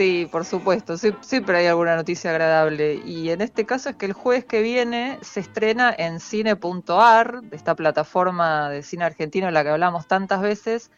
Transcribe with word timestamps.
Sí, 0.00 0.26
por 0.32 0.46
supuesto, 0.46 0.96
siempre 0.96 1.58
hay 1.58 1.66
alguna 1.66 1.94
noticia 1.94 2.30
agradable. 2.30 3.02
Y 3.04 3.28
en 3.28 3.42
este 3.42 3.66
caso 3.66 3.90
es 3.90 3.96
que 3.96 4.06
el 4.06 4.14
jueves 4.14 4.46
que 4.46 4.62
viene 4.62 5.18
se 5.20 5.40
estrena 5.40 5.94
en 5.94 6.20
cine.ar, 6.20 7.42
esta 7.50 7.74
plataforma 7.74 8.70
de 8.70 8.82
cine 8.82 9.04
argentino 9.04 9.48
en 9.48 9.52
la 9.52 9.62
que 9.62 9.68
hablamos 9.68 10.08
tantas 10.08 10.40
veces, 10.40 10.90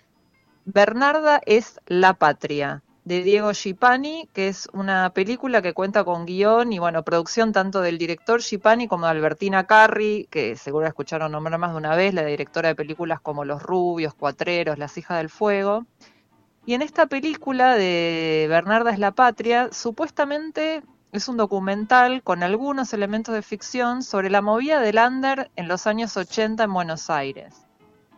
Bernarda 0.66 1.40
es 1.46 1.80
la 1.86 2.14
patria, 2.14 2.84
de 3.04 3.24
Diego 3.24 3.52
Schipani, 3.52 4.28
que 4.32 4.46
es 4.46 4.68
una 4.72 5.10
película 5.12 5.62
que 5.62 5.74
cuenta 5.74 6.04
con 6.04 6.24
guion 6.24 6.72
y 6.72 6.78
bueno, 6.78 7.02
producción 7.02 7.50
tanto 7.50 7.80
del 7.80 7.98
director 7.98 8.40
Schipani 8.40 8.86
como 8.86 9.06
de 9.06 9.10
Albertina 9.10 9.66
Carri, 9.66 10.28
que 10.30 10.54
seguro 10.54 10.86
escucharon 10.86 11.32
nombrar 11.32 11.58
más 11.58 11.72
de 11.72 11.78
una 11.78 11.96
vez, 11.96 12.14
la 12.14 12.24
directora 12.24 12.68
de 12.68 12.76
películas 12.76 13.20
como 13.20 13.44
Los 13.44 13.64
Rubios, 13.64 14.14
Cuatreros, 14.14 14.78
Las 14.78 14.96
Hijas 14.96 15.18
del 15.18 15.28
Fuego. 15.28 15.86
Y 16.64 16.74
en 16.74 16.82
esta 16.82 17.06
película 17.06 17.74
de 17.74 18.46
Bernarda 18.48 18.92
es 18.92 18.98
la 18.98 19.10
Patria, 19.10 19.70
supuestamente 19.72 20.82
es 21.10 21.28
un 21.28 21.36
documental 21.36 22.22
con 22.22 22.42
algunos 22.42 22.92
elementos 22.94 23.34
de 23.34 23.42
ficción 23.42 24.02
sobre 24.02 24.30
la 24.30 24.42
movida 24.42 24.80
del 24.80 24.98
under 24.98 25.50
en 25.56 25.66
los 25.66 25.86
años 25.86 26.16
80 26.16 26.62
en 26.62 26.72
Buenos 26.72 27.10
Aires, 27.10 27.66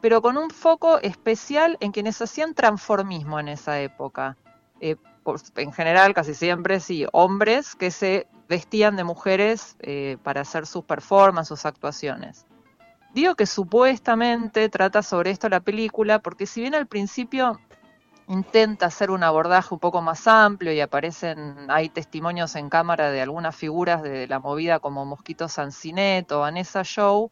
pero 0.02 0.20
con 0.20 0.36
un 0.36 0.50
foco 0.50 0.98
especial 1.00 1.78
en 1.80 1.90
quienes 1.90 2.20
hacían 2.20 2.54
transformismo 2.54 3.40
en 3.40 3.48
esa 3.48 3.80
época. 3.80 4.36
Eh, 4.80 4.96
en 5.56 5.72
general, 5.72 6.12
casi 6.12 6.34
siempre, 6.34 6.80
sí, 6.80 7.06
hombres 7.12 7.74
que 7.74 7.90
se 7.90 8.26
vestían 8.46 8.94
de 8.94 9.04
mujeres 9.04 9.76
eh, 9.80 10.18
para 10.22 10.42
hacer 10.42 10.66
sus 10.66 10.84
performances, 10.84 11.48
sus 11.48 11.64
actuaciones. 11.64 12.44
Digo 13.14 13.36
que 13.36 13.46
supuestamente 13.46 14.68
trata 14.68 15.02
sobre 15.02 15.30
esto 15.30 15.48
la 15.48 15.60
película, 15.60 16.18
porque 16.18 16.46
si 16.46 16.60
bien 16.60 16.74
al 16.74 16.86
principio 16.86 17.58
intenta 18.28 18.86
hacer 18.86 19.10
un 19.10 19.22
abordaje 19.22 19.74
un 19.74 19.80
poco 19.80 20.00
más 20.02 20.26
amplio 20.26 20.72
y 20.72 20.80
aparecen, 20.80 21.66
hay 21.68 21.88
testimonios 21.88 22.56
en 22.56 22.70
cámara 22.70 23.10
de 23.10 23.20
algunas 23.20 23.54
figuras 23.54 24.02
de 24.02 24.26
la 24.26 24.38
movida 24.38 24.78
como 24.78 25.04
Mosquito 25.04 25.48
Sancinet 25.48 26.30
o 26.32 26.40
Vanessa 26.40 26.82
Show, 26.82 27.30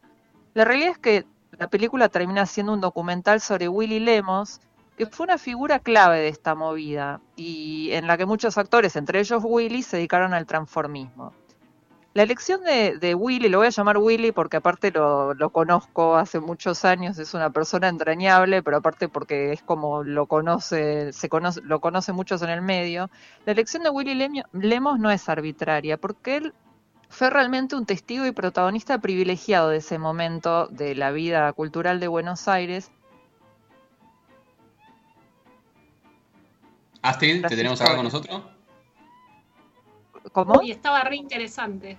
la 0.53 0.65
realidad 0.65 0.91
es 0.91 0.97
que 0.99 1.25
la 1.57 1.67
película 1.67 2.09
termina 2.09 2.45
siendo 2.45 2.73
un 2.73 2.81
documental 2.81 3.41
sobre 3.41 3.67
Willy 3.67 3.99
Lemos, 3.99 4.59
que 4.97 5.07
fue 5.07 5.23
una 5.23 5.39
figura 5.39 5.79
clave 5.79 6.19
de 6.19 6.27
esta 6.27 6.53
movida 6.53 7.21
y 7.35 7.89
en 7.91 8.05
la 8.05 8.17
que 8.17 8.27
muchos 8.27 8.57
actores, 8.59 8.95
entre 8.95 9.19
ellos 9.19 9.41
Willy, 9.43 9.81
se 9.81 9.97
dedicaron 9.97 10.33
al 10.33 10.45
transformismo. 10.45 11.33
La 12.13 12.21
elección 12.21 12.61
de, 12.63 13.15
Willy, 13.15 13.49
lo 13.49 13.57
voy 13.57 13.67
a 13.67 13.71
llamar 13.71 13.97
Willy 13.97 14.31
porque 14.31 14.57
aparte 14.57 14.91
lo, 14.91 15.49
conozco 15.51 16.15
hace 16.15 16.39
muchos 16.39 16.85
años, 16.85 17.17
es 17.17 17.33
una 17.33 17.49
persona 17.49 17.87
entrañable, 17.87 18.61
pero 18.61 18.77
aparte 18.77 19.09
porque 19.09 19.51
es 19.51 19.63
como 19.63 20.03
lo 20.03 20.27
conoce, 20.27 21.11
se 21.11 21.27
conoce, 21.27 21.61
lo 21.63 21.81
conoce 21.81 22.13
muchos 22.13 22.43
en 22.43 22.49
el 22.51 22.61
medio. 22.61 23.09
La 23.47 23.53
elección 23.53 23.81
de 23.81 23.89
Willy 23.89 24.43
Lemos 24.51 24.99
no 24.99 25.09
es 25.09 25.27
arbitraria, 25.27 25.97
porque 25.97 26.37
él 26.37 26.53
fue 27.09 27.31
realmente 27.31 27.75
un 27.75 27.87
testigo 27.87 28.27
y 28.27 28.31
protagonista 28.31 28.99
privilegiado 28.99 29.69
de 29.69 29.77
ese 29.77 29.97
momento 29.97 30.67
de 30.67 30.93
la 30.93 31.09
vida 31.09 31.51
cultural 31.53 31.99
de 31.99 32.07
Buenos 32.07 32.47
Aires. 32.47 32.91
Astrid, 37.01 37.43
¿te 37.47 37.55
tenemos 37.55 37.81
acá 37.81 37.95
con 37.95 38.05
nosotros? 38.05 38.52
¿Cómo? 40.31 40.61
Y 40.61 40.71
estaba 40.71 41.01
re 41.01 41.15
interesante. 41.17 41.97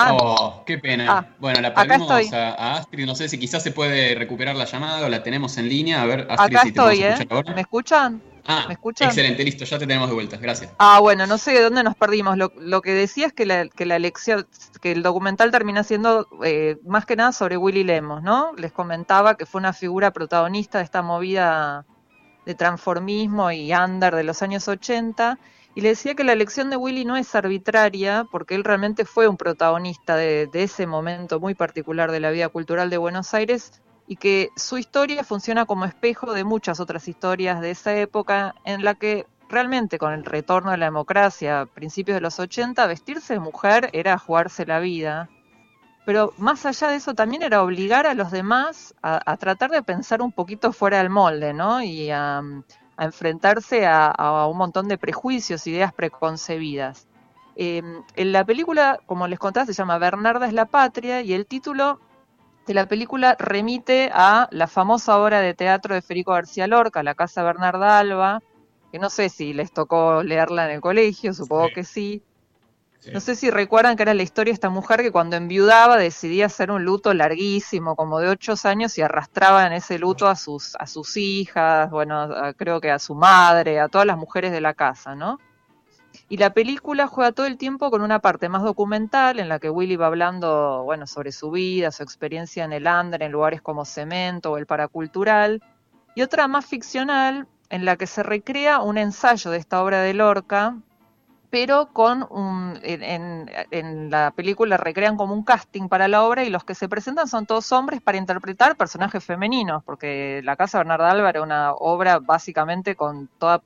Ah, 0.00 0.14
oh, 0.14 0.62
qué 0.64 0.78
pena. 0.78 1.06
Ah, 1.08 1.26
bueno, 1.40 1.60
la 1.60 1.74
perdimos 1.74 2.32
a, 2.32 2.76
Astrid. 2.76 3.04
No 3.04 3.16
sé 3.16 3.28
si 3.28 3.36
quizás 3.36 3.64
se 3.64 3.72
puede 3.72 4.14
recuperar 4.14 4.54
la 4.54 4.64
llamada 4.64 5.04
o 5.04 5.08
la 5.08 5.24
tenemos 5.24 5.58
en 5.58 5.68
línea. 5.68 6.02
A 6.02 6.06
ver, 6.06 6.20
Astrid, 6.30 6.56
acá 6.56 6.66
si 6.66 6.72
te 6.72 6.80
estoy, 6.80 7.02
¿eh? 7.02 7.26
ahora. 7.28 7.52
¿Me 7.52 7.62
escuchan? 7.62 8.22
Ah, 8.46 8.64
¿Me 8.68 8.74
escuchan? 8.74 9.08
excelente, 9.08 9.44
listo, 9.44 9.64
ya 9.64 9.78
te 9.78 9.86
tenemos 9.86 10.08
de 10.08 10.14
vuelta, 10.14 10.36
gracias. 10.36 10.70
Ah, 10.78 11.00
bueno, 11.00 11.26
no 11.26 11.36
sé 11.36 11.52
de 11.52 11.62
dónde 11.62 11.82
nos 11.82 11.96
perdimos. 11.96 12.38
Lo, 12.38 12.80
que 12.80 12.92
decía 12.92 13.26
es 13.26 13.32
que 13.32 13.44
la, 13.44 13.68
que 13.68 13.84
la 13.86 13.96
elección, 13.96 14.46
que 14.80 14.92
el 14.92 15.02
documental 15.02 15.50
termina 15.50 15.82
siendo 15.82 16.28
eh, 16.44 16.76
más 16.86 17.04
que 17.04 17.16
nada 17.16 17.32
sobre 17.32 17.56
Willy 17.56 17.82
Lemos, 17.82 18.22
¿no? 18.22 18.52
Les 18.56 18.70
comentaba 18.70 19.36
que 19.36 19.46
fue 19.46 19.58
una 19.58 19.72
figura 19.72 20.12
protagonista 20.12 20.78
de 20.78 20.84
esta 20.84 21.02
movida 21.02 21.84
de 22.46 22.54
transformismo 22.54 23.50
y 23.50 23.74
under 23.74 24.14
de 24.14 24.22
los 24.22 24.42
años 24.42 24.68
80 24.68 25.38
y 25.74 25.80
le 25.80 25.90
decía 25.90 26.14
que 26.14 26.24
la 26.24 26.32
elección 26.32 26.70
de 26.70 26.76
Willy 26.76 27.04
no 27.04 27.16
es 27.16 27.34
arbitraria, 27.34 28.26
porque 28.30 28.54
él 28.54 28.64
realmente 28.64 29.04
fue 29.04 29.28
un 29.28 29.36
protagonista 29.36 30.16
de, 30.16 30.48
ese 30.52 30.86
momento 30.86 31.40
muy 31.40 31.54
particular 31.54 32.10
de 32.10 32.20
la 32.20 32.30
vida 32.30 32.48
cultural 32.48 32.90
de 32.90 32.96
Buenos 32.96 33.32
Aires 33.34 33.80
y 34.06 34.16
que 34.16 34.48
su 34.56 34.78
historia 34.78 35.22
funciona 35.22 35.66
como 35.66 35.84
espejo 35.84 36.32
de 36.32 36.44
muchas 36.44 36.80
otras 36.80 37.06
historias 37.06 37.60
de 37.60 37.70
esa 37.70 37.94
época 37.94 38.54
en 38.64 38.82
la 38.82 38.94
que 38.94 39.26
realmente 39.48 39.98
con 39.98 40.12
el 40.12 40.24
retorno 40.24 40.70
de 40.70 40.78
la 40.78 40.86
democracia 40.86 41.60
a 41.60 41.66
principios 41.66 42.16
de 42.16 42.22
los 42.22 42.38
80, 42.38 42.86
vestirse 42.86 43.34
de 43.34 43.40
mujer 43.40 43.90
era 43.92 44.18
jugarse 44.18 44.66
la 44.66 44.80
vida. 44.80 45.28
Pero 46.04 46.32
más 46.38 46.64
allá 46.64 46.88
de 46.88 46.96
eso 46.96 47.14
también 47.14 47.42
era 47.42 47.62
obligar 47.62 48.06
a 48.06 48.14
los 48.14 48.30
demás 48.30 48.94
a, 49.02 49.36
tratar 49.36 49.70
de 49.70 49.82
pensar 49.82 50.22
un 50.22 50.32
poquito 50.32 50.72
fuera 50.72 50.98
del 50.98 51.10
molde, 51.10 51.52
¿no? 51.52 51.82
Y 51.82 52.10
a, 52.10 52.42
a 52.98 53.04
enfrentarse 53.04 53.86
a, 53.86 54.46
un 54.50 54.58
montón 54.58 54.88
de 54.88 54.98
prejuicios, 54.98 55.66
ideas 55.68 55.94
preconcebidas. 55.94 57.06
Em, 57.54 58.02
en 58.16 58.32
la 58.32 58.44
película, 58.44 59.00
como 59.06 59.28
les 59.28 59.38
contaba, 59.38 59.66
se 59.66 59.72
llama 59.72 59.98
Bernarda 59.98 60.46
es 60.46 60.52
la 60.52 60.66
patria 60.66 61.22
y 61.22 61.32
el 61.32 61.46
título 61.46 62.00
de 62.66 62.74
la 62.74 62.86
película 62.86 63.36
remite 63.38 64.10
a 64.12 64.48
la 64.50 64.66
famosa 64.66 65.18
obra 65.18 65.40
de 65.40 65.54
teatro 65.54 65.94
de 65.94 66.02
Federico 66.02 66.32
García 66.32 66.66
Lorca, 66.66 67.02
La 67.02 67.14
Casa 67.14 67.42
Bernarda 67.42 67.98
Alba, 67.98 68.42
que 68.90 68.98
no 68.98 69.10
sé 69.10 69.28
si 69.28 69.54
les 69.54 69.72
tocó 69.72 70.22
leerla 70.24 70.66
en 70.66 70.72
el 70.72 70.80
colegio, 70.80 71.32
supongo 71.34 71.68
que 71.72 71.84
sí, 71.84 72.22
no 73.12 73.20
sé 73.20 73.36
si 73.36 73.50
recuerdan 73.50 73.96
que 73.96 74.02
era 74.02 74.12
la 74.12 74.22
historia 74.22 74.50
de 74.50 74.54
esta 74.54 74.70
mujer 74.70 75.02
que 75.02 75.12
cuando 75.12 75.36
enviudaba 75.36 75.96
decidía 75.96 76.46
hacer 76.46 76.70
un 76.70 76.84
luto 76.84 77.14
larguísimo, 77.14 77.96
como 77.96 78.18
de 78.18 78.28
ocho 78.28 78.54
años, 78.64 78.98
y 78.98 79.02
arrastraba 79.02 79.66
en 79.66 79.72
ese 79.72 79.98
luto 79.98 80.26
a 80.26 80.34
sus, 80.34 80.74
a 80.76 80.86
sus 80.86 81.16
hijas, 81.16 81.90
bueno, 81.90 82.28
creo 82.56 82.80
que 82.80 82.90
a 82.90 82.98
su 82.98 83.14
madre, 83.14 83.80
a 83.80 83.88
todas 83.88 84.06
las 84.06 84.18
mujeres 84.18 84.52
de 84.52 84.60
la 84.60 84.74
casa, 84.74 85.14
¿no? 85.14 85.38
Y 86.28 86.36
la 86.36 86.52
película 86.52 87.06
juega 87.06 87.32
todo 87.32 87.46
el 87.46 87.56
tiempo 87.56 87.90
con 87.90 88.02
una 88.02 88.18
parte 88.18 88.48
más 88.48 88.62
documental, 88.62 89.38
en 89.38 89.48
la 89.48 89.58
que 89.58 89.70
Willy 89.70 89.96
va 89.96 90.08
hablando, 90.08 90.82
bueno, 90.84 91.06
sobre 91.06 91.32
su 91.32 91.50
vida, 91.50 91.92
su 91.92 92.02
experiencia 92.02 92.64
en 92.64 92.72
el 92.72 92.86
Ander, 92.86 93.22
en 93.22 93.32
lugares 93.32 93.62
como 93.62 93.84
Cemento 93.84 94.52
o 94.52 94.58
el 94.58 94.66
Paracultural, 94.66 95.62
y 96.14 96.22
otra 96.22 96.48
más 96.48 96.66
ficcional, 96.66 97.46
en 97.70 97.84
la 97.84 97.96
que 97.96 98.06
se 98.06 98.22
recrea 98.22 98.80
un 98.80 98.98
ensayo 98.98 99.50
de 99.50 99.58
esta 99.58 99.82
obra 99.82 100.00
de 100.00 100.14
Lorca, 100.14 100.76
pero 101.50 101.88
con 101.92 102.26
un, 102.30 102.78
en, 102.82 104.10
la 104.10 104.32
película 104.32 104.76
recrean 104.76 105.16
como 105.16 105.34
un 105.34 105.44
casting 105.44 105.88
para 105.88 106.08
la 106.08 106.24
obra 106.24 106.44
y 106.44 106.50
los 106.50 106.64
que 106.64 106.74
se 106.74 106.88
presentan 106.88 107.26
son 107.28 107.46
todos 107.46 107.72
hombres 107.72 108.02
para 108.02 108.18
interpretar 108.18 108.76
personajes 108.76 109.24
femeninos, 109.24 109.82
porque 109.84 110.42
La 110.44 110.56
Casa 110.56 110.78
Bernarda 110.78 111.10
Álvarez 111.10 111.36
era 111.36 111.42
una 111.42 111.72
obra 111.72 112.18
básicamente 112.18 112.96
con 112.96 113.28
todas 113.38 113.62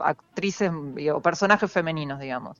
actrices 0.00 0.70
o 1.12 1.20
personajes 1.20 1.70
femeninos, 1.70 2.20
digamos. 2.20 2.56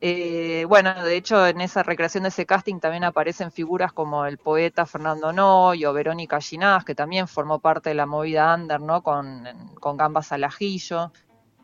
Eh, 0.00 0.64
bueno, 0.68 0.94
de 1.02 1.16
hecho, 1.16 1.44
en 1.46 1.60
esa 1.60 1.82
recreación 1.82 2.22
de 2.22 2.28
ese 2.28 2.46
casting 2.46 2.78
también 2.78 3.02
aparecen 3.02 3.50
figuras 3.50 3.92
como 3.92 4.26
el 4.26 4.38
poeta 4.38 4.86
Fernando 4.86 5.32
Noy 5.32 5.84
o 5.84 5.92
Verónica 5.92 6.40
Ginás, 6.40 6.84
que 6.84 6.94
también 6.94 7.26
formó 7.26 7.58
parte 7.58 7.90
de 7.90 7.96
la 7.96 8.06
movida 8.06 8.54
under, 8.54 8.80
¿no? 8.80 9.02
Con, 9.02 9.44
con 9.80 9.96
Gambas 9.96 10.30
al 10.30 10.44
ajillo. 10.44 11.10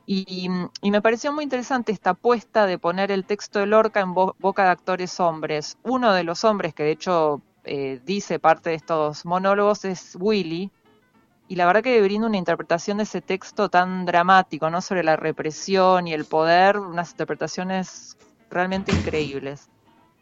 Y, 0.07 0.49
me 0.83 1.03
pareció 1.03 1.33
muy 1.33 1.45
interesante 1.45 1.93
esta 1.93 2.11
apuesta 2.11 2.67
de 2.67 2.79
poner 2.79 3.11
el 3.11 3.25
texto 3.25 3.59
de 3.59 3.67
Lorca 3.67 4.01
en 4.01 4.13
boca 4.15 4.65
de 4.65 4.71
actores 4.71 5.19
hombres. 5.21 5.77
Uno 5.83 6.13
de 6.13 6.25
los 6.25 6.45
hombres 6.45 6.75
que 6.75 6.83
de 6.83 6.91
hecho 6.93 7.43
eh, 7.65 8.01
dice 8.05 8.39
parte 8.39 8.71
de 8.71 8.77
estos 8.77 9.25
monólogos 9.25 9.85
es 9.85 10.17
Willy, 10.21 10.71
y 11.47 11.57
la 11.57 11.67
verdad 11.67 11.83
que 11.83 12.01
brinda 12.03 12.27
una 12.27 12.39
interpretación 12.39 12.99
de 12.99 13.05
ese 13.05 13.21
texto 13.21 13.69
tan 13.69 14.07
dramático, 14.07 14.71
¿no? 14.71 14.81
Sobre 14.81 15.05
la 15.05 15.17
represión 15.17 16.09
y 16.09 16.15
el 16.15 16.25
poder, 16.27 16.79
unas 16.79 17.11
interpretaciones 17.11 18.17
realmente 18.51 18.93
increíbles. 18.93 19.69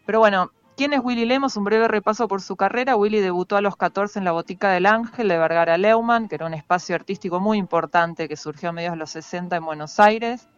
Pero 0.05 0.21
bueno, 0.21 0.53
¿Quién 0.75 0.95
es 0.95 1.01
Willy 1.05 1.27
Lemos? 1.27 1.57
Un 1.59 1.65
breve 1.65 1.87
repaso 1.87 2.27
por 2.29 2.41
su 2.41 2.57
carrera. 2.57 2.97
Willy 2.97 3.21
debutó 3.21 3.57
a 3.57 3.61
los 3.61 3.77
14 3.77 4.19
en 4.19 4.25
la 4.25 4.33
Botica 4.33 4.71
del 4.71 4.87
Ángel 4.87 5.29
de 5.29 5.37
Vergara 5.37 5.77
Leumann, 5.77 6.29
que 6.29 6.37
era 6.37 6.47
un 6.47 6.55
espacio 6.55 6.95
artístico 6.95 7.41
muy 7.41 7.59
importante 7.59 8.27
que 8.27 8.37
surgió 8.37 8.71
a 8.71 8.73
mediados 8.73 8.97
de 8.97 9.01
los 9.01 9.11
60 9.11 9.55
en 9.55 9.65
Buenos 9.67 10.01
Aires. 10.01 10.49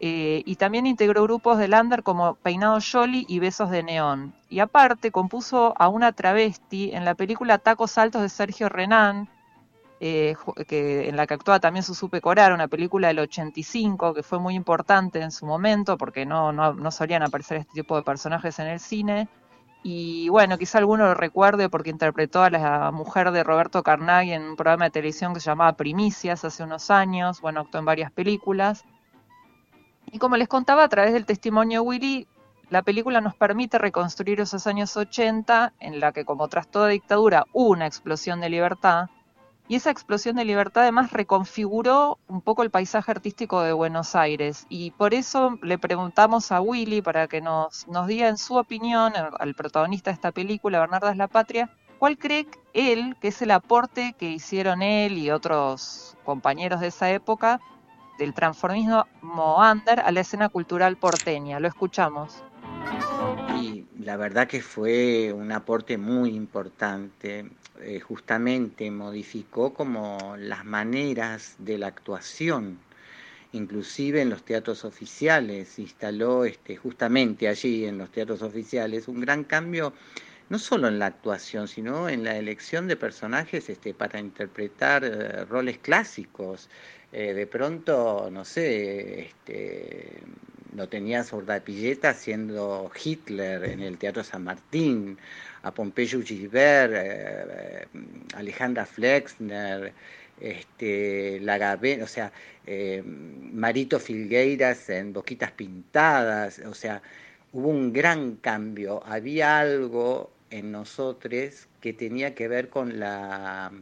Eh, 0.00 0.42
y 0.46 0.56
también 0.56 0.86
integró 0.86 1.24
grupos 1.24 1.58
de 1.58 1.68
Lander 1.68 2.02
como 2.02 2.36
Peinado 2.36 2.78
Jolly 2.80 3.26
y 3.28 3.40
Besos 3.40 3.70
de 3.70 3.82
Neón. 3.82 4.32
Y 4.48 4.60
aparte 4.60 5.10
compuso 5.10 5.74
a 5.76 5.88
una 5.88 6.12
travesti 6.12 6.92
en 6.94 7.04
la 7.04 7.14
película 7.14 7.58
Tacos 7.58 7.98
Altos 7.98 8.22
de 8.22 8.30
Sergio 8.30 8.70
Renán, 8.70 9.28
eh, 10.00 10.34
que, 10.66 11.08
en 11.08 11.16
la 11.16 11.26
que 11.26 11.34
actúa 11.34 11.60
también 11.60 11.82
Susupe 11.82 12.22
Corar, 12.22 12.54
una 12.54 12.68
película 12.68 13.08
del 13.08 13.18
85 13.18 14.14
que 14.14 14.22
fue 14.22 14.38
muy 14.38 14.54
importante 14.54 15.20
en 15.20 15.32
su 15.32 15.44
momento 15.44 15.98
porque 15.98 16.24
no, 16.24 16.52
no, 16.52 16.72
no 16.72 16.90
solían 16.90 17.22
aparecer 17.22 17.58
este 17.58 17.72
tipo 17.74 17.96
de 17.96 18.02
personajes 18.02 18.58
en 18.60 18.68
el 18.68 18.80
cine 18.80 19.28
Y 19.82 20.28
bueno, 20.28 20.58
quizá 20.58 20.78
alguno 20.78 21.04
lo 21.04 21.14
recuerde 21.14 21.68
porque 21.68 21.90
interpretó 21.90 22.42
a 22.42 22.50
la 22.50 22.90
mujer 22.90 23.30
de 23.30 23.44
Roberto 23.44 23.82
Carnaghi 23.82 24.32
en 24.32 24.42
un 24.42 24.56
programa 24.56 24.86
de 24.86 24.90
televisión 24.90 25.34
que 25.34 25.40
se 25.40 25.50
llamaba 25.50 25.74
Primicias 25.74 26.44
hace 26.44 26.64
unos 26.64 26.90
años. 26.90 27.40
Bueno, 27.40 27.60
actuó 27.60 27.78
en 27.78 27.84
varias 27.84 28.10
películas. 28.10 28.84
Y 30.10 30.18
como 30.18 30.36
les 30.36 30.48
contaba, 30.48 30.84
a 30.84 30.88
través 30.88 31.12
del 31.12 31.26
testimonio 31.26 31.82
de 31.82 31.86
Willy, 31.86 32.28
la 32.70 32.82
película 32.82 33.20
nos 33.20 33.34
permite 33.34 33.78
reconstruir 33.78 34.40
esos 34.40 34.66
años 34.66 34.96
80 34.96 35.72
en 35.80 36.00
la 36.00 36.12
que, 36.12 36.24
como 36.24 36.48
tras 36.48 36.68
toda 36.68 36.88
dictadura, 36.88 37.46
hubo 37.52 37.70
una 37.70 37.86
explosión 37.86 38.40
de 38.40 38.50
libertad 38.50 39.08
y 39.68 39.74
esa 39.74 39.90
explosión 39.90 40.36
de 40.36 40.46
libertad 40.46 40.82
además 40.84 41.12
reconfiguró 41.12 42.18
un 42.26 42.40
poco 42.40 42.62
el 42.62 42.70
paisaje 42.70 43.10
artístico 43.10 43.60
de 43.60 43.74
Buenos 43.74 44.16
Aires. 44.16 44.66
Y 44.70 44.92
por 44.92 45.12
eso 45.12 45.58
le 45.62 45.76
preguntamos 45.76 46.50
a 46.50 46.62
Willy 46.62 47.02
para 47.02 47.28
que 47.28 47.42
nos, 47.42 47.86
nos 47.86 48.06
diga 48.06 48.28
en 48.28 48.38
su 48.38 48.56
opinión, 48.56 49.12
al 49.14 49.54
protagonista 49.54 50.10
de 50.10 50.14
esta 50.14 50.32
película, 50.32 50.80
Bernardo 50.80 51.10
es 51.10 51.18
la 51.18 51.28
Patria, 51.28 51.70
¿cuál 51.98 52.16
cree 52.16 52.46
él 52.72 53.16
que 53.20 53.28
es 53.28 53.42
el 53.42 53.50
aporte 53.50 54.14
que 54.18 54.30
hicieron 54.30 54.80
él 54.80 55.18
y 55.18 55.30
otros 55.30 56.16
compañeros 56.24 56.80
de 56.80 56.86
esa 56.86 57.10
época 57.10 57.60
del 58.18 58.32
transformismo 58.32 59.04
under 59.70 60.00
a 60.00 60.10
la 60.10 60.20
escena 60.20 60.48
cultural 60.48 60.96
porteña? 60.96 61.60
Lo 61.60 61.68
escuchamos. 61.68 62.42
La 63.98 64.16
verdad 64.16 64.46
que 64.46 64.62
fue 64.62 65.32
un 65.32 65.50
aporte 65.50 65.98
muy 65.98 66.30
importante. 66.30 67.50
Eh, 67.80 68.00
justamente 68.00 68.90
modificó 68.92 69.74
como 69.74 70.36
las 70.38 70.64
maneras 70.64 71.56
de 71.58 71.78
la 71.78 71.88
actuación, 71.88 72.78
inclusive 73.52 74.22
en 74.22 74.30
los 74.30 74.44
teatros 74.44 74.84
oficiales, 74.84 75.78
instaló 75.80 76.44
este, 76.44 76.76
justamente 76.76 77.48
allí 77.48 77.86
en 77.86 77.98
los 77.98 78.10
teatros 78.10 78.42
oficiales 78.42 79.08
un 79.08 79.20
gran 79.20 79.44
cambio 79.44 79.92
no 80.48 80.58
solo 80.58 80.88
en 80.88 80.98
la 80.98 81.06
actuación, 81.06 81.68
sino 81.68 82.08
en 82.08 82.24
la 82.24 82.36
elección 82.36 82.88
de 82.88 82.96
personajes 82.96 83.68
este, 83.68 83.94
para 83.94 84.20
interpretar 84.20 85.04
eh, 85.04 85.44
roles 85.44 85.78
clásicos. 85.78 86.70
Eh, 87.12 87.34
de 87.34 87.46
pronto, 87.46 88.28
no 88.30 88.44
sé, 88.44 89.20
este, 89.20 90.22
lo 90.78 90.88
tenía 90.88 91.24
Sordapilleta 91.24 92.14
siendo 92.14 92.90
Hitler 93.04 93.64
en 93.64 93.80
el 93.80 93.98
Teatro 93.98 94.22
San 94.22 94.44
Martín, 94.44 95.18
a 95.62 95.72
Pompeyo 95.74 96.22
Gisbert, 96.22 96.92
eh, 96.94 96.98
eh, 97.02 97.86
Alejandra 98.34 98.86
Flexner, 98.86 99.92
este, 100.40 101.42
o 102.02 102.06
sea, 102.06 102.32
eh, 102.64 103.02
Marito 103.04 103.98
Filgueiras 103.98 104.88
en 104.88 105.12
Boquitas 105.12 105.50
Pintadas, 105.50 106.60
o 106.60 106.74
sea, 106.74 107.02
hubo 107.52 107.68
un 107.68 107.92
gran 107.92 108.36
cambio, 108.36 109.02
había 109.04 109.58
algo 109.58 110.30
en 110.50 110.70
nosotros 110.70 111.66
que 111.80 111.92
tenía 111.92 112.34
que 112.34 112.46
ver 112.46 112.68
con 112.68 113.00
la 113.00 113.72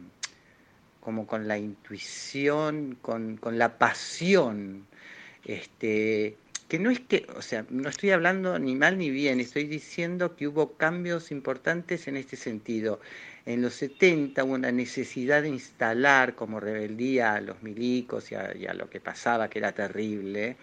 como 0.99 1.25
con 1.25 1.47
la 1.47 1.57
intuición, 1.57 2.97
con, 3.01 3.37
con 3.37 3.57
la 3.57 3.77
pasión, 3.77 4.87
este, 5.45 6.35
que 6.67 6.79
no 6.79 6.89
es 6.91 6.99
que, 6.99 7.25
o 7.35 7.41
sea, 7.41 7.65
no 7.69 7.87
estoy 7.87 8.11
hablando 8.11 8.59
ni 8.59 8.75
mal 8.75 8.97
ni 8.97 9.09
bien, 9.09 9.39
estoy 9.39 9.65
diciendo 9.65 10.35
que 10.35 10.47
hubo 10.47 10.73
cambios 10.75 11.31
importantes 11.31 12.07
en 12.07 12.17
este 12.17 12.35
sentido. 12.35 12.99
En 13.45 13.61
los 13.61 13.75
70 13.75 14.43
hubo 14.43 14.53
una 14.53 14.71
necesidad 14.71 15.43
de 15.43 15.49
instalar 15.49 16.35
como 16.35 16.59
rebeldía 16.59 17.35
a 17.35 17.41
los 17.41 17.63
milicos 17.63 18.31
y 18.31 18.35
a, 18.35 18.73
lo 18.73 18.89
que 18.89 18.99
pasaba, 18.99 19.49
que 19.49 19.59
era 19.59 19.71
terrible, 19.71 20.57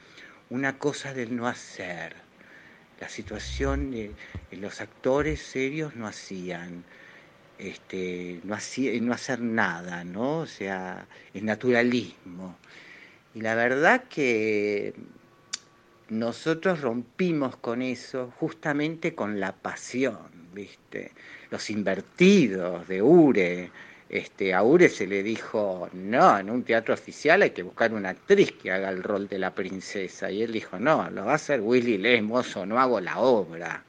una 0.51 0.79
cosa 0.79 1.15
del 1.15 1.35
no 1.35 1.49
hacer. 1.49 2.15
La 3.01 3.09
situación, 3.09 3.91
de, 3.91 4.13
los 4.53 4.81
actores 4.83 5.41
serios 5.41 5.97
no 5.97 6.07
hacían, 6.07 6.85
este, 7.59 8.41
no, 8.45 8.55
hacía, 8.55 8.93
no 9.01 9.15
hacer 9.15 9.41
nada, 9.41 10.05
¿no? 10.05 10.41
O 10.41 10.47
sea, 10.47 11.07
el 11.33 11.47
naturalismo. 11.47 12.59
Y 13.35 13.41
la 13.41 13.55
verdad 13.55 14.05
que 14.05 14.95
nosotros 16.11 16.83
rompimos 16.83 17.57
con 17.57 17.81
eso 17.81 18.33
justamente 18.39 19.15
con 19.15 19.41
la 19.41 19.53
pasión, 19.53 20.19
¿viste? 20.53 21.13
Los 21.51 21.71
invertidos 21.71 22.87
de 22.89 23.01
Ure. 23.03 23.71
Este, 24.11 24.53
a 24.53 24.63
Ure 24.63 24.91
se 24.91 25.07
le 25.07 25.23
dijo, 25.23 25.89
no, 25.95 26.39
en 26.39 26.51
un 26.51 26.63
teatro 26.63 26.93
oficial 26.95 27.43
hay 27.43 27.51
que 27.51 27.63
buscar 27.63 27.95
una 27.95 28.11
actriz 28.11 28.53
que 28.53 28.71
haga 28.71 28.91
el 28.91 29.03
rol 29.03 29.29
de 29.29 29.39
la 29.39 29.55
princesa. 29.55 30.31
Y 30.31 30.43
él 30.43 30.53
dijo, 30.53 30.79
no, 30.79 31.09
lo 31.11 31.25
va 31.25 31.33
a 31.33 31.37
hacer 31.37 31.61
Willy 31.61 31.97
Lemos 31.97 32.55
o 32.57 32.67
no 32.67 32.79
hago 32.79 33.01
la 33.01 33.19
obra. 33.19 33.83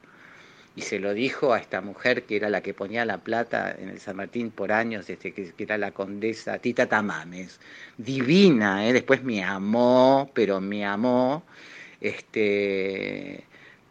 Y 0.74 0.82
se 0.82 0.98
lo 0.98 1.14
dijo 1.14 1.52
a 1.52 1.58
esta 1.58 1.80
mujer 1.80 2.24
que 2.24 2.36
era 2.36 2.50
la 2.50 2.62
que 2.62 2.74
ponía 2.74 3.04
la 3.04 3.18
plata 3.18 3.74
en 3.78 3.88
el 3.88 4.00
San 4.00 4.16
Martín 4.16 4.50
por 4.50 4.72
años, 4.72 5.08
este, 5.08 5.32
que, 5.32 5.52
era 5.58 5.78
la 5.78 5.90
condesa 5.90 6.58
Tita 6.58 6.86
Tamames. 6.86 7.60
Divina, 7.98 8.86
¿eh? 8.86 8.92
después 8.92 9.22
me 9.22 9.44
amó, 9.44 10.30
pero 10.34 10.60
me 10.60 10.84
amó 10.84 11.44
este, 12.00 13.44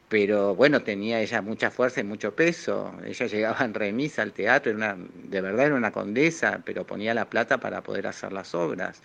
pero 0.10 0.56
bueno, 0.56 0.82
tenía 0.84 1.22
ella 1.22 1.42
mucha 1.42 1.72
fuerza 1.72 2.02
y 2.02 2.04
mucho 2.04 2.36
peso. 2.36 2.94
Ella 3.06 3.26
llegaba 3.28 3.66
en 3.66 3.74
remisa 3.74 4.22
al 4.22 4.34
teatro, 4.34 4.72
era 4.72 4.98
de 5.24 5.42
verdad 5.42 5.68
era 5.68 5.76
una 5.76 5.92
condesa, 5.92 6.62
pero 6.66 6.86
ponía 6.86 7.14
la 7.14 7.26
plata 7.30 7.60
para 7.60 7.82
poder 7.82 8.08
hacer 8.08 8.32
las 8.32 8.54
obras. 8.56 9.02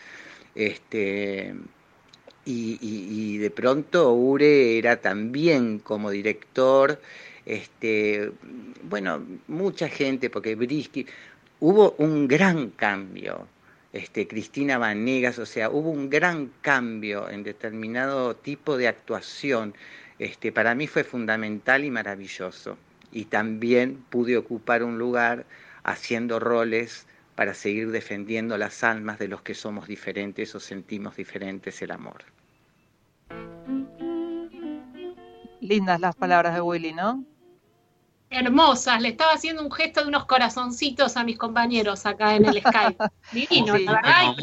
Este, 0.55 1.55
y, 2.45 3.39
de 3.39 3.51
pronto 3.51 4.13
Ure 4.15 4.79
era 4.79 4.97
también 5.01 5.79
como 5.79 6.11
director, 6.11 7.01
este, 7.47 8.31
bueno, 8.83 9.25
mucha 9.49 9.89
gente, 9.89 10.31
porque 10.31 10.55
Brisky, 10.57 11.07
hubo 11.61 11.95
un 11.99 12.29
gran 12.29 12.71
cambio 12.71 13.47
este, 13.93 14.29
Cristina 14.29 14.79
Vanegas, 14.79 15.39
o 15.39 15.47
sea, 15.47 15.71
hubo 15.71 15.91
un 15.91 16.11
gran 16.11 16.53
cambio 16.61 17.29
en 17.29 17.43
determinado 17.43 18.37
tipo 18.37 18.77
de 18.77 18.89
actuación. 18.89 19.75
Este, 20.19 20.53
para 20.53 20.75
mí 20.75 20.87
fue 20.87 21.03
fundamental 21.03 21.85
y 21.85 21.91
maravilloso. 21.91 22.79
Y 23.13 23.25
también 23.25 24.05
pude 24.11 24.37
ocupar 24.37 24.85
un 24.85 24.99
lugar 24.99 25.45
haciendo 25.83 26.39
roles 26.39 27.07
para 27.35 27.55
seguir 27.55 27.91
defendiendo 27.91 28.59
las 28.59 28.85
almas 28.85 29.19
de 29.19 29.27
los 29.27 29.43
que 29.43 29.55
somos 29.55 29.89
diferentes 29.89 30.55
o 30.55 30.61
sentimos 30.61 31.17
diferentes 31.17 31.83
el 31.83 31.91
amor. 31.91 32.23
Lindas 35.61 36.01
las 36.01 36.15
palabras 36.15 36.55
de 36.55 36.61
Willy, 36.61 36.93
¿no? 36.93 37.25
Hermosas. 38.31 39.03
Le 39.03 39.09
estaba 39.09 39.33
haciendo 39.33 39.63
un 39.63 39.71
gesto 39.71 40.03
de 40.03 40.09
unos 40.09 40.25
corazoncitos 40.25 41.17
a 41.17 41.25
mis 41.25 41.37
compañeros 41.37 42.07
acá 42.07 42.37
en 42.37 42.47
el 42.47 42.61
Skype. 42.61 43.05
Divino, 43.33 43.77
la 43.77 43.93
verdad. 43.93 44.35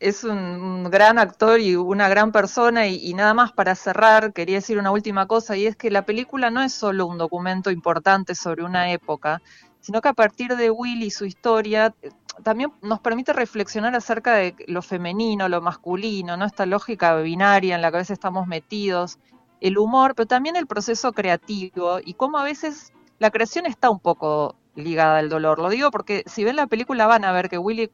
es 0.00 0.24
un, 0.24 0.84
gran 0.90 1.18
actor 1.18 1.60
y 1.60 1.76
una 1.76 2.08
gran 2.08 2.32
persona 2.32 2.86
y, 2.88 3.14
nada 3.14 3.32
más 3.32 3.52
para 3.52 3.74
cerrar 3.74 4.32
quería 4.32 4.56
decir 4.56 4.78
una 4.78 4.90
última 4.90 5.26
cosa 5.26 5.56
y 5.56 5.66
es 5.66 5.76
que 5.76 5.90
la 5.90 6.04
película 6.04 6.50
no 6.50 6.62
es 6.62 6.72
solo 6.74 7.06
un 7.06 7.16
documento 7.16 7.70
importante 7.70 8.34
sobre 8.34 8.64
una 8.64 8.90
época, 8.90 9.40
sino 9.80 10.00
que 10.00 10.08
a 10.08 10.14
partir 10.14 10.56
de 10.56 10.70
Will 10.70 11.02
y 11.02 11.10
su 11.10 11.24
historia 11.24 11.94
eh, 12.02 12.10
también 12.42 12.72
nos 12.82 13.00
permite 13.00 13.32
reflexionar 13.32 13.94
acerca 13.94 14.34
de 14.34 14.54
lo 14.66 14.82
femenino, 14.82 15.48
lo 15.48 15.62
masculino, 15.62 16.36
¿no? 16.36 16.44
esta 16.44 16.66
lógica 16.66 17.16
binaria 17.16 17.76
en 17.76 17.82
la 17.82 17.90
que 17.90 17.96
a 17.96 18.00
veces 18.00 18.14
estamos 18.14 18.46
metidos 18.46 19.18
el 19.60 19.78
humor, 19.78 20.14
pero 20.14 20.26
también 20.26 20.56
el 20.56 20.66
proceso 20.66 21.12
creativo 21.12 21.98
y 22.04 22.14
cómo 22.14 22.38
a 22.38 22.44
veces 22.44 22.92
la 23.18 23.30
creación 23.30 23.66
está 23.66 23.90
un 23.90 24.00
poco 24.00 24.56
ligada 24.74 25.18
al 25.18 25.28
dolor. 25.28 25.58
Lo 25.58 25.68
digo 25.68 25.90
porque 25.90 26.22
si 26.26 26.44
ven 26.44 26.56
la 26.56 26.66
película 26.66 27.06
van 27.06 27.24
a 27.24 27.32
ver 27.32 27.48
que 27.48 27.58
Willy 27.58 27.90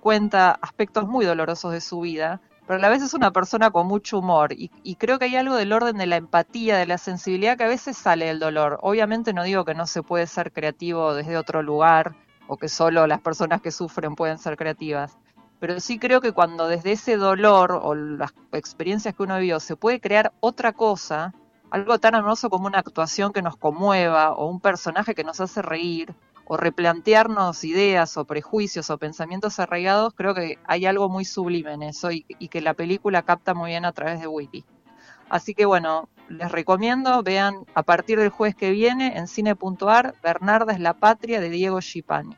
cuenta 0.00 0.50
aspectos 0.60 1.06
muy 1.06 1.24
dolorosos 1.24 1.72
de 1.72 1.80
su 1.80 2.00
vida, 2.00 2.40
pero 2.66 2.78
a 2.78 2.82
la 2.82 2.88
vez 2.88 3.02
es 3.02 3.14
una 3.14 3.30
persona 3.30 3.70
con 3.70 3.86
mucho 3.86 4.18
humor 4.18 4.52
y, 4.52 4.70
y, 4.82 4.96
creo 4.96 5.18
que 5.18 5.26
hay 5.26 5.36
algo 5.36 5.54
del 5.54 5.72
orden 5.72 5.98
de 5.98 6.06
la 6.06 6.16
empatía, 6.16 6.76
de 6.76 6.86
la 6.86 6.98
sensibilidad 6.98 7.58
que 7.58 7.64
a 7.64 7.68
veces 7.68 7.96
sale 7.96 8.26
del 8.26 8.38
dolor. 8.38 8.78
Obviamente 8.82 9.32
no 9.32 9.44
digo 9.44 9.64
que 9.64 9.74
no 9.74 9.86
se 9.86 10.02
puede 10.02 10.26
ser 10.26 10.50
creativo 10.50 11.14
desde 11.14 11.36
otro 11.36 11.62
lugar 11.62 12.14
o 12.46 12.56
que 12.56 12.68
solo 12.68 13.06
las 13.06 13.20
personas 13.20 13.60
que 13.60 13.70
sufren 13.70 14.14
pueden 14.14 14.38
ser 14.38 14.56
creativas, 14.56 15.18
pero 15.60 15.80
sí 15.80 15.98
creo 15.98 16.20
que 16.20 16.32
cuando 16.32 16.68
desde 16.68 16.92
ese 16.92 17.16
dolor 17.16 17.72
o 17.82 17.94
las 17.94 18.34
experiencias 18.52 19.14
que 19.14 19.22
uno 19.22 19.38
vivió 19.38 19.60
se 19.60 19.76
puede 19.76 20.00
crear 20.00 20.32
otra 20.40 20.72
cosa, 20.72 21.34
algo 21.70 21.98
tan 21.98 22.14
hermoso 22.14 22.50
como 22.50 22.66
una 22.66 22.78
actuación 22.78 23.32
que 23.32 23.42
nos 23.42 23.56
conmueva 23.56 24.32
o 24.32 24.46
un 24.46 24.60
personaje 24.60 25.14
que 25.14 25.24
nos 25.24 25.40
hace 25.40 25.62
reír 25.62 26.14
o 26.46 26.56
replantearnos 26.56 27.64
ideas 27.64 28.16
o 28.16 28.26
prejuicios 28.26 28.90
o 28.90 28.98
pensamientos 28.98 29.58
arraigados, 29.58 30.12
creo 30.14 30.34
que 30.34 30.58
hay 30.66 30.86
algo 30.86 31.08
muy 31.08 31.24
sublime 31.24 31.72
en 31.72 31.82
eso 31.82 32.10
y, 32.10 32.22
que 32.22 32.60
la 32.60 32.74
película 32.74 33.22
capta 33.22 33.54
muy 33.54 33.70
bien 33.70 33.84
a 33.84 33.92
través 33.92 34.20
de 34.20 34.26
Witty. 34.26 34.64
Así 35.30 35.54
que 35.54 35.64
bueno, 35.64 36.08
les 36.28 36.52
recomiendo, 36.52 37.22
vean 37.22 37.64
a 37.74 37.82
partir 37.82 38.18
del 38.18 38.28
jueves 38.28 38.54
que 38.54 38.70
viene 38.70 39.16
en 39.16 39.26
cine.ar 39.26 40.14
Bernarda 40.22 40.72
es 40.72 40.80
la 40.80 40.94
patria 40.94 41.40
de 41.40 41.48
Diego 41.48 41.80
Schipani. 41.80 42.36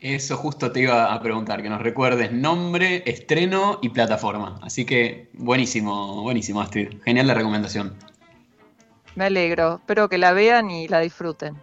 Eso 0.00 0.36
justo 0.36 0.70
te 0.70 0.80
iba 0.80 1.12
a 1.12 1.20
preguntar, 1.20 1.60
que 1.62 1.68
nos 1.68 1.82
recuerdes 1.82 2.30
nombre, 2.30 3.02
estreno 3.06 3.80
y 3.82 3.88
plataforma. 3.88 4.60
Así 4.62 4.84
que 4.84 5.28
buenísimo, 5.32 6.22
buenísimo, 6.22 6.60
Astrid. 6.60 7.02
Genial 7.04 7.26
la 7.26 7.34
recomendación. 7.34 7.96
Me 9.16 9.24
alegro. 9.24 9.76
Espero 9.76 10.08
que 10.08 10.18
la 10.18 10.32
vean 10.32 10.70
y 10.70 10.86
la 10.86 11.00
disfruten. 11.00 11.56